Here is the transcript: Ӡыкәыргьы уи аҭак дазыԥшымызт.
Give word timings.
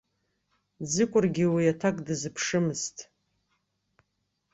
Ӡыкәыргьы 0.91 1.45
уи 1.53 1.65
аҭак 1.73 1.97
дазыԥшымызт. 2.05 2.97